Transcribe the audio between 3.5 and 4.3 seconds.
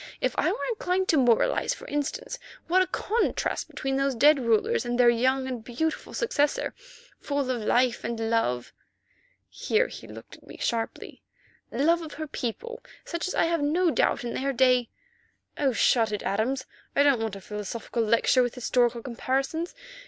between those